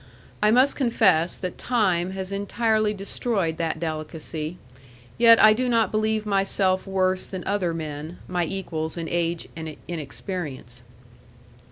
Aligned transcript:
I 0.41 0.49
must 0.49 0.75
confess 0.75 1.35
that 1.35 1.59
time 1.59 2.09
has 2.13 2.31
entirely 2.31 2.91
destroyed 2.91 3.57
that 3.57 3.79
delicacy; 3.79 4.57
yet 5.19 5.37
I 5.39 5.53
do 5.53 5.69
not 5.69 5.91
believe 5.91 6.25
myself 6.25 6.87
worse 6.87 7.27
than 7.27 7.43
other 7.45 7.71
men, 7.71 8.17
my 8.27 8.43
equals 8.45 8.97
in 8.97 9.07
age 9.07 9.47
and 9.55 9.77
inexperience. 9.87 10.81